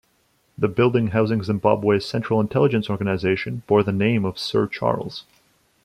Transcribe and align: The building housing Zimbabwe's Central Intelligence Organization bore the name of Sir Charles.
The 0.57 0.67
building 0.67 1.09
housing 1.09 1.43
Zimbabwe's 1.43 2.07
Central 2.07 2.41
Intelligence 2.41 2.89
Organization 2.89 3.61
bore 3.67 3.83
the 3.83 3.91
name 3.91 4.25
of 4.25 4.39
Sir 4.39 4.65
Charles. 4.65 5.25